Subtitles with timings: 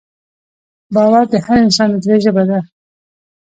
[0.93, 2.59] باور د هر انسان د زړه ژبه ده.